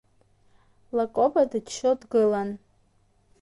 [0.95, 2.49] Лакоба дыччо дгылан.